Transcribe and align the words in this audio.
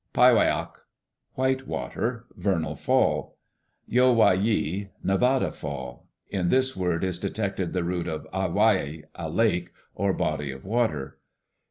"Pai 0.13 0.33
wai' 0.33 0.47
ak 0.49 0.79
(white 1.35 1.67
water?), 1.67 2.25
Vernal 2.35 2.75
Fall. 2.75 3.37
"Yo 3.87 4.11
wai 4.11 4.33
yi, 4.33 4.89
Nevada 5.03 5.51
Fall. 5.51 6.07
In 6.27 6.49
this 6.49 6.75
word 6.75 7.03
is 7.03 7.19
detected 7.19 7.73
the 7.73 7.83
root 7.83 8.07
of 8.07 8.25
Awaia, 8.33 9.03
'a 9.13 9.29
lake' 9.29 9.69
or 9.93 10.11
body 10.11 10.49
of 10.49 10.65
water. 10.65 11.19